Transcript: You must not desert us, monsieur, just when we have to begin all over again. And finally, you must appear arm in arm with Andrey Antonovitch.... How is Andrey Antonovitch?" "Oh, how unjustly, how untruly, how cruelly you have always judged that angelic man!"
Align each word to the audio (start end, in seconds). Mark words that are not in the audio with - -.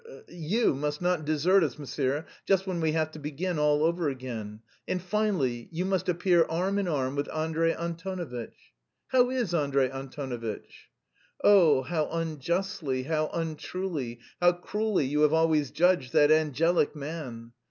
You 0.29 0.73
must 0.73 0.99
not 0.99 1.25
desert 1.25 1.63
us, 1.63 1.77
monsieur, 1.77 2.25
just 2.47 2.65
when 2.65 2.81
we 2.81 2.93
have 2.93 3.11
to 3.11 3.19
begin 3.19 3.59
all 3.59 3.83
over 3.83 4.09
again. 4.09 4.61
And 4.87 4.99
finally, 4.99 5.67
you 5.71 5.85
must 5.85 6.09
appear 6.09 6.43
arm 6.45 6.79
in 6.79 6.87
arm 6.87 7.15
with 7.15 7.31
Andrey 7.31 7.71
Antonovitch.... 7.71 8.73
How 9.09 9.29
is 9.29 9.53
Andrey 9.53 9.89
Antonovitch?" 9.91 10.89
"Oh, 11.43 11.83
how 11.83 12.09
unjustly, 12.09 13.03
how 13.03 13.27
untruly, 13.31 14.17
how 14.41 14.53
cruelly 14.53 15.05
you 15.05 15.21
have 15.21 15.33
always 15.33 15.69
judged 15.69 16.13
that 16.13 16.31
angelic 16.31 16.95
man!" 16.95 17.51